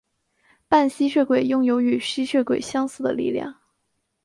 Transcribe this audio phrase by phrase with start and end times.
[0.67, 3.53] 半吸血鬼拥有与吸血鬼相似的力量。